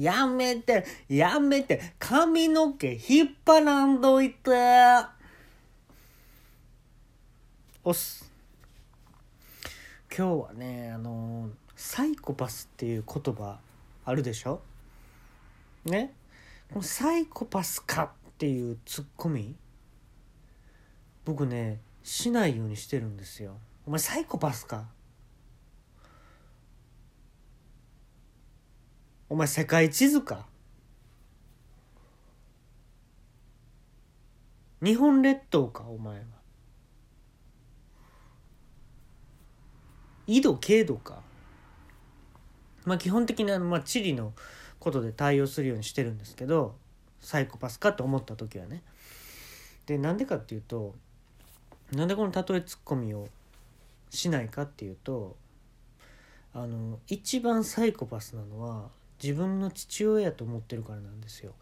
[0.00, 4.50] やめて、やめて、髪の毛引っ張らんといて。
[7.82, 8.30] おす。
[10.16, 13.58] 今日はね、あの、サイコパスっていう言葉
[14.04, 14.60] あるでしょ？
[15.84, 16.12] ね？
[16.70, 19.56] このサイコパスかっていうツッコミ？
[21.24, 23.58] 僕ねしないようにしてるんですよ。
[23.86, 24.86] お前サイコパスか？
[29.30, 30.46] お前世界地図か？
[34.82, 35.84] 日本列島か？
[35.88, 36.24] お前は。
[40.26, 41.20] 緯度経度か？
[42.84, 44.32] まあ基本的な、まあ、地理の
[44.78, 46.76] ことで対応するようにしてるんですけど
[47.20, 48.82] サイコパスかと思った時はね。
[49.84, 50.94] でなんでかっていうと
[51.92, 53.28] なんでこの例えツッコミを
[54.10, 55.36] しないかっていうと
[56.54, 58.88] あの一番サイコパスなのは
[59.22, 61.54] 自分の父親やと思ってるからなんですよ。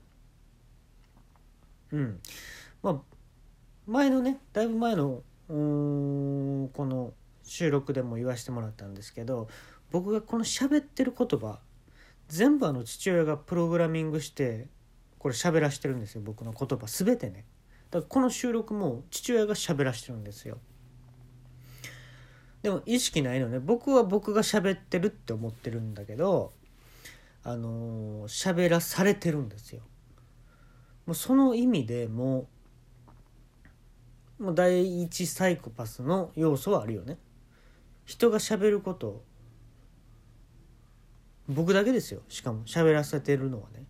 [1.92, 2.20] うん。
[2.82, 3.00] まあ
[3.86, 7.12] 前のねだいぶ前のこの
[7.44, 9.48] 収録でも言わせてもらったんですけど
[9.92, 11.60] 僕がこの喋ってる言葉
[12.28, 14.66] 全部あの父親がプログラミングして
[15.18, 16.86] これ喋らしてるんですよ僕の言葉。
[16.86, 17.44] 全てね。
[17.90, 20.58] だからこの収録も父親が喋らしてるんですよ。
[22.62, 23.60] でも意識ないのね。
[23.60, 26.52] 僕は僕が喋ってるって思ってるんだけど
[27.48, 29.82] あの、喋らされてるんですよ。
[31.06, 32.48] もうその意味でも
[34.40, 37.18] うもう第一サイコパスの要素はあるよね。
[38.04, 39.22] 人が喋ること
[41.48, 42.22] 僕だけですよ。
[42.28, 43.84] しかも喋らせてるのはね。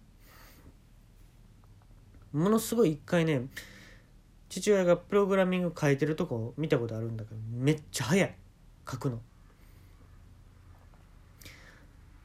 [2.34, 3.46] ものすごい一回ね
[4.50, 8.36] 父親がプログラミング書いてるとこ見たことあるんだけどめっちゃ早い。
[8.86, 9.18] 書くの。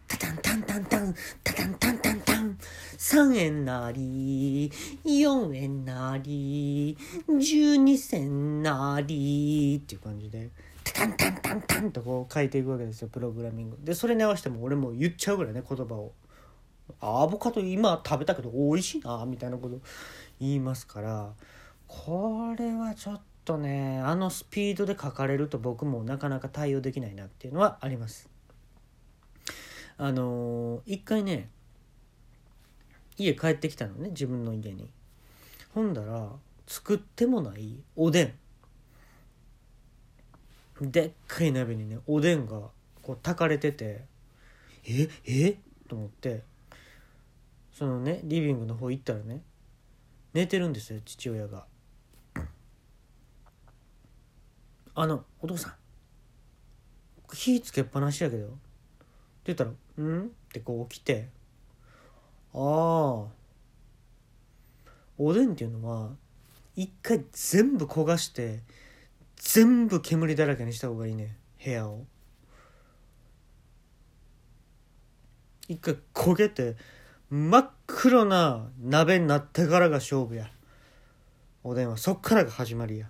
[0.09, 2.57] タタンタンタタンタンタンタン。
[2.97, 4.71] 3円なり
[5.05, 10.49] 4円なり12銭なりっていう感じで。
[10.83, 13.77] タンタンタンタンとこう書いていくわけですよプログラミング。
[13.81, 16.13] でそれに合わせても俺も言っちゃうぐらいね言葉を。
[16.99, 19.79] アボカド今食べたけど美味しいなみたいなこと
[20.39, 21.33] 言いますから。
[21.87, 28.30] これはちょっとねあのスピードで書かれると僕もなかなか対応できないなっていうのはあります。
[29.97, 31.49] あのー、一回ね
[33.17, 34.89] 家帰ってきたのね自分の家に。
[35.73, 36.29] ほんだら
[36.67, 38.33] 作ってもないおでん。
[40.81, 42.59] でっかい鍋にねおでんが
[43.01, 44.05] こう炊かれてて
[44.87, 45.57] ええ？
[45.87, 46.43] と思って。
[47.73, 49.41] そのねリビングの方行ったらね
[50.33, 51.65] 寝てるんですよ父親が。
[54.93, 55.73] あのお父さん。
[57.33, 58.57] 火つけっぱなしやけど。
[59.53, 61.29] 言ったら「うん?」ってこう起きて
[62.53, 63.27] 「ああ
[65.17, 66.11] おでんっていうのは
[66.75, 68.61] 一回全部焦がして
[69.35, 72.05] 全部煙だらけにした方がいいね部屋を。
[75.67, 76.75] 一回焦げて
[77.29, 80.51] 真っ黒な鍋になってからが勝負や。
[81.63, 83.09] おでんはそっからが始まりや。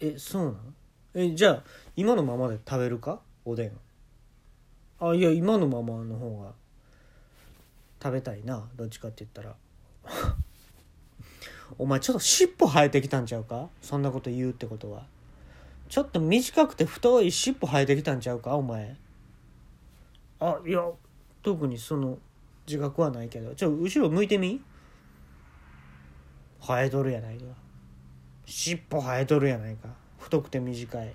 [0.00, 0.74] えそうなの？
[1.14, 1.62] えじゃあ
[1.94, 3.20] 今のままで食べるか？
[3.44, 3.72] おでん。
[5.00, 6.52] あいや今のままの方が
[8.02, 8.66] 食べたいな。
[8.76, 9.54] どっちかって言ったら。
[11.78, 13.68] お前ちょっと尻尾生えてきたんちゃうか？
[13.80, 15.04] そんなこと言うってことは。
[15.88, 18.56] ちょっと短くて太い尻尾生えてきたんちゃうか？
[18.56, 18.96] お前。
[20.40, 20.82] あいや
[21.42, 22.18] 特にその
[22.66, 23.54] 自覚はないけど。
[23.54, 24.62] ちょ後ろ向いてみ？
[26.60, 27.44] 生えとるやないか。
[28.46, 29.88] 尻尾生えとるやないか。
[30.22, 31.14] 太くて短い。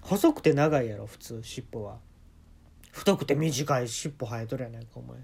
[0.00, 1.98] 細くて長いやろ普通尻尾は。
[2.90, 5.18] 太くて短い尻尾生えとるやないかお前。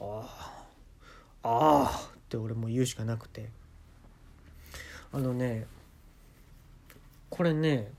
[0.00, 0.62] あ
[1.42, 3.50] あああって俺も言うしかなくて。
[5.12, 5.66] あのね
[7.30, 7.90] これね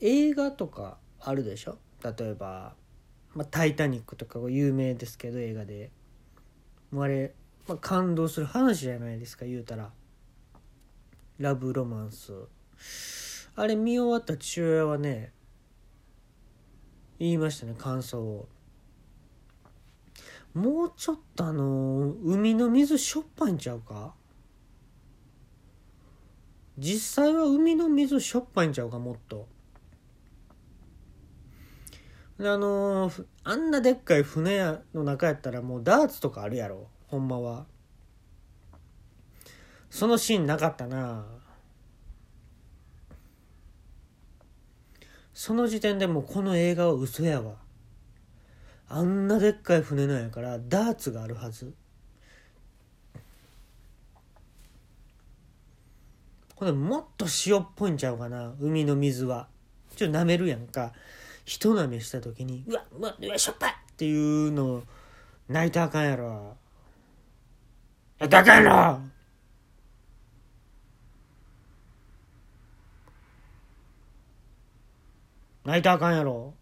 [0.00, 1.76] 映画とかあるでしょ？
[2.02, 2.74] 例えば
[3.34, 5.90] 「まあ、タイタニック」とか有名ですけど映画で。
[6.90, 7.34] もうあれ、
[7.68, 9.92] まあ、感動する話じゃないですか言うたら。
[11.40, 12.34] ラブロマンス。
[13.56, 15.32] あれ見終わった父親はね
[17.18, 18.46] 言いましたね感想を。
[20.52, 24.12] もうちょっとあの海の水しょっぱいんちゃうか？
[26.76, 29.48] 実際は海の水しょっぱいんちゃうかもっと。
[32.38, 33.10] であの
[33.44, 37.64] あんなでっかい船の中やったらもうダーツとかあるやろほんまは。
[39.90, 41.24] そのシーンなかったな。
[45.34, 47.54] その時点でもうこの映画は嘘やわ。
[48.88, 51.74] あんなでっかい船なんやからダーツがあるはず。
[56.54, 58.52] これもっと塩っぽいんちゃうかな。
[58.60, 59.48] 海の水は。
[59.96, 60.92] ちょっと舐めるやんか。
[61.44, 64.82] 人舐めした時にうわうわうわしょっぱいっていうの
[65.48, 66.56] 泣いたらあかんやろ。
[68.20, 69.19] 泣いたらあかんやろ
[75.64, 76.54] 泣いたあかんやろ。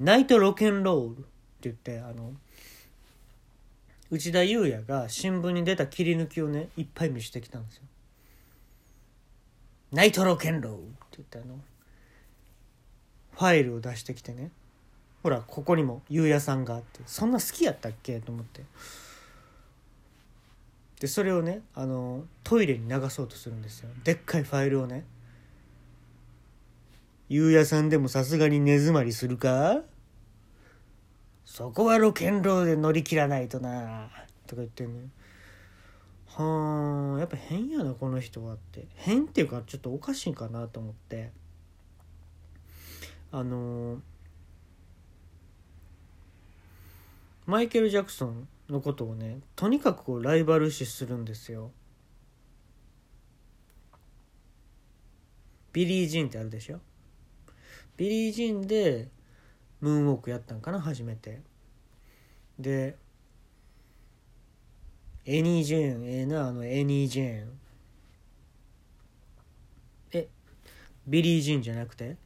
[0.00, 1.26] ナイトロケンロールって
[1.62, 2.32] 言ってあの
[4.10, 7.82] 内田裕也が新聞に出た切り抜きをねいっぱい見せてきたんですよ。
[9.92, 11.58] ナイトロケンロールって言ってあの
[13.32, 14.50] ファイルを出してきてね。
[15.22, 18.64] ほらここにも裕也さんがあってそんな好きやったっけと思って。
[21.00, 23.88] でそれをねあのトイレに流そうとするんですよ。
[24.04, 25.04] でっかいファイルをね。
[27.28, 29.82] 裕也さんでもさすがに根詰まりするか？
[31.44, 34.10] そこはロケンローで乗り切らないとな
[34.46, 35.08] とか言ってんね
[36.26, 38.86] はあやっぱ変やなこの人はって。
[38.94, 41.32] 変っていうかちょっとおかしいかなと思って。
[43.30, 43.98] あのー
[47.46, 51.70] マイケル・ジャクソンのことをねとにかくこうライバル視するんですよ。
[55.72, 56.78] ビリー・ジーンってあるでしょ？
[57.98, 59.08] ビリー・ジーンで
[59.80, 61.42] ムーンウォークやったんかな初めて。
[62.58, 62.96] で
[65.26, 67.60] エニー・ジェーンええなあのエニー・ジェーン。
[70.12, 70.28] え
[71.06, 72.16] ビリー・ジーンじゃなくて？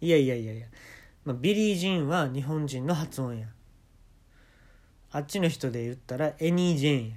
[0.00, 0.66] いやいやいやいや、
[1.24, 3.48] まあ、ビリー・ジーンは日本人の発音や。
[5.12, 7.16] あっちの人で言ったらエニー・ジェーンや。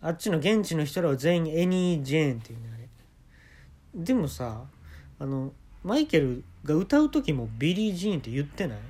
[0.00, 2.77] あっちの現地の人らは全員エニー・ジェーンっていうねあれ
[3.94, 4.64] でもさ
[5.18, 5.52] あの
[5.82, 8.78] マイケルが歌う時もビリー・ジーンって言ってない？
[8.78, 8.86] って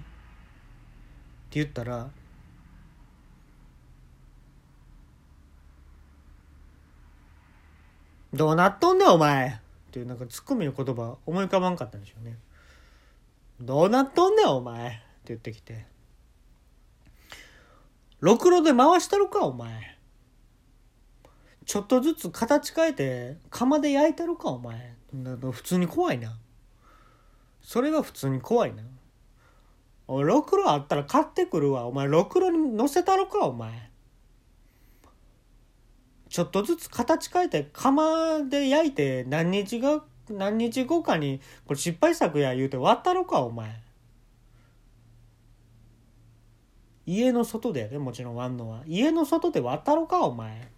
[1.50, 2.08] 言ったら
[8.34, 9.48] どうなっとんねんお前！
[9.48, 9.52] っ
[9.90, 12.36] ていうなんかツッコミの言葉思い浮かばんかったんでしょうね。
[13.60, 14.88] どうなっとんねんお前！
[14.88, 14.98] って
[15.28, 15.86] 言ってきて。
[18.20, 19.97] ろくろで回したろかお前！
[21.68, 24.94] ちょっとずつ形変えて釜で焼いたろかお前。
[25.52, 26.38] 普通に怖いな。
[27.60, 28.82] それは普通に怖いな。
[30.06, 31.84] おろくろあったら買ってくるわ。
[31.84, 33.90] お前ろくろに乗せたろかお前。
[36.30, 43.78] ちょっとずつ形変えて釜で焼いて何日が何日後かにこれ失敗作や言うて割ったろかお前。
[47.04, 48.84] 家の外でやでもちろん割んのは。
[48.86, 50.70] 家の外で割ったろかお前。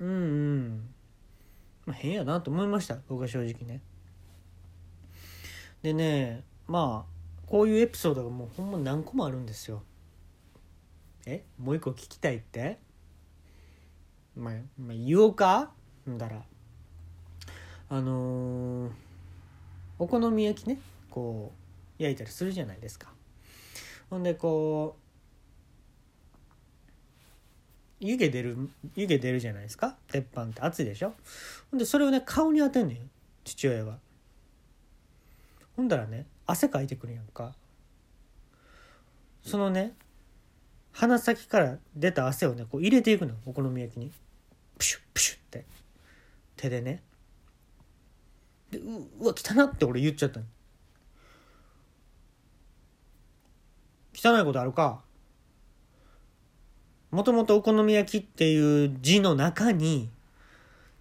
[0.00, 0.94] うんうん。
[1.86, 2.98] まあ変やなと思いました。
[3.08, 3.80] 僕は正直ね。
[5.82, 9.82] でねまあこういうエピソードがもうほんま何個もあるんですよ。
[11.26, 11.44] え？
[11.58, 12.78] もう一個聞きたいって？
[14.36, 15.70] まあ、まあ、言おうか？
[16.08, 16.42] んだら。
[17.90, 18.90] あのー、
[19.98, 20.78] お好み焼きね
[21.10, 21.52] こ
[21.98, 23.08] う焼いたりするじゃないですか。
[24.10, 25.07] ほんでこう
[28.00, 29.96] 湯気出る湯気出るじゃないですか？
[30.08, 31.14] 鉄板って熱いでしょ？
[31.70, 33.10] ほんでそれをね顔に当てんねん
[33.44, 33.98] 父親は
[35.76, 37.54] ほんだらね汗かいてくるやんか。
[39.44, 39.94] そのね
[40.92, 44.10] 鼻先から出た汗をねこう入れていくのお好み焼きに。
[44.76, 45.64] プシュップシュッって。
[46.56, 47.02] 手でね。
[48.70, 50.46] でううわ汚って俺言っちゃったの。
[54.14, 55.02] 汚いことあるか？
[57.10, 60.10] もともとお好み焼きっていう字の中に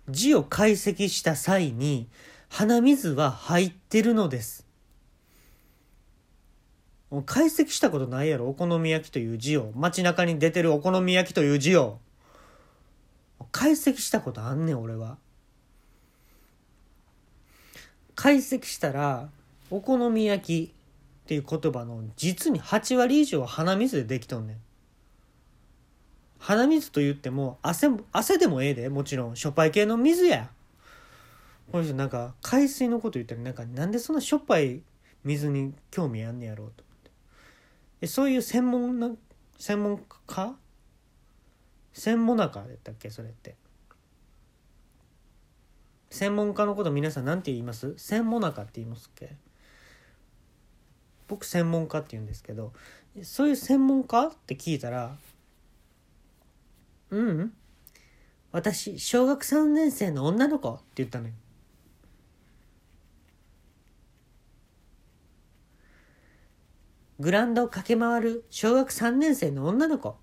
[0.09, 2.07] 字を解析した際に
[2.49, 4.65] 鼻水は入ってるのです。
[7.25, 8.47] 解析したことないやろ？
[8.47, 9.71] お好み焼きという字を。
[9.75, 11.99] 街中に出てるお好み焼きという字を。
[13.51, 15.17] 解析したことあんねん俺は。
[18.15, 19.29] 解析したら
[19.69, 24.57] お好み焼きっていう言葉の実に8割以上は鼻水でできとんねん。
[26.47, 29.35] 鼻水と言っても汗汗でもええでもちろん。
[29.35, 30.49] しょっぱい系の水や。
[31.69, 34.79] この人なんか海水のこと言ったらなんかなんでそんなしょっぱい
[35.25, 37.11] 水に興味あんねやろうと思って。
[37.99, 39.11] えそういう専門な
[39.59, 40.55] 専門家？
[41.91, 43.55] 専門家だったっけそれって。
[46.09, 47.93] 専門家のこと皆さん何て言います？
[47.97, 49.35] 専門家って言いますっけ？
[51.27, 52.71] 僕専門家って言うんですけど
[53.21, 55.17] そういう専門家って聞いたら
[57.11, 57.53] うん。
[58.51, 61.33] 私小学3年生の女の子って言ったのよ。
[67.19, 70.17] グランドを駆け回る小学3年生の女の子。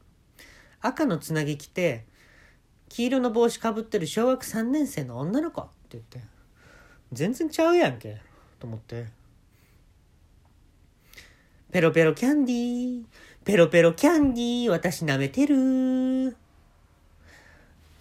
[0.81, 2.05] 赤のつなぎ着て
[2.91, 6.21] 黄色の帽子かぶってる小学3年生の女の子って言って
[7.13, 8.21] 全然ちゃうやんけ
[8.59, 9.07] と思って。
[11.73, 13.05] ペロペロキャンディー
[13.45, 16.37] ペロペロキャンディー私舐めてる。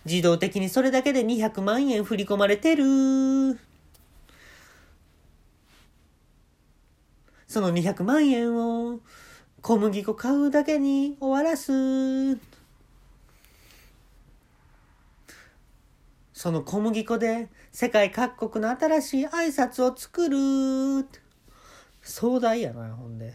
[0.05, 2.83] 自動的にそれだけで200万円振り込まれてる。
[7.48, 9.00] その200万円を
[9.62, 12.38] 小麦粉買うだけに終わらす。
[16.33, 21.07] その小麦粉で世界各国の新しい挨拶を作る。
[22.01, 23.33] 壮大やなほんで。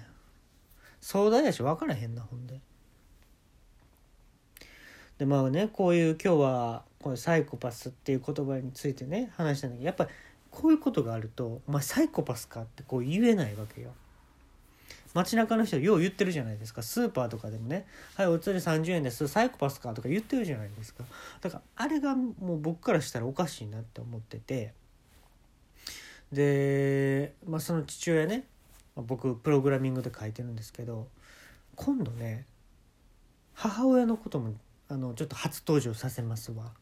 [1.01, 2.61] 壮大やし分からへんなほんで。
[5.19, 10.11] でまあねこういう今日はこうサイコパスっていう言葉についてね話したんだけどやっぱり
[10.51, 13.93] こういうことがあると「お前サイコパスか?」ってこう言えないわけよ。
[15.15, 21.03] 街中の人よう言ってるじゃないですかスーパーとかでもね「はいお釣り30円ですサイコパスか?」とか言ってるじゃないですか
[21.41, 24.75] だからあれがもう僕からしたらおかしいなって思ってて
[26.31, 28.45] で、まあ、その父親ね
[28.97, 31.09] 僕プログラミングで書いてるんですけど
[31.75, 32.45] 今度ね
[33.55, 34.55] 母親のことも
[34.89, 36.73] あのちょっと初登場させますわ。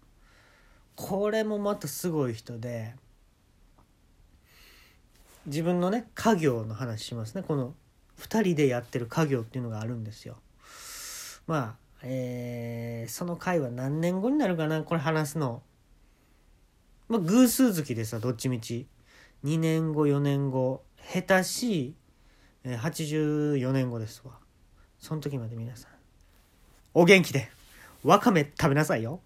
[0.94, 2.94] これもまたすごい人で
[5.46, 7.42] 自分のね家業の話しますね。
[7.42, 7.75] この
[8.18, 10.36] 2人でやってる家業っていうのがあるんですよ。
[11.46, 14.82] まあえー、その回は何年後になるかな？
[14.82, 15.62] これ話すの。
[17.08, 18.86] まあ偶数月でさどっちみち。
[19.44, 20.82] 2年後4年後。
[21.08, 21.94] 下手しい
[22.64, 24.32] 84年後ですわ。
[24.98, 25.90] その時まで皆さん
[26.94, 27.55] お元気で。
[28.06, 29.22] わかめ食べなさいよ。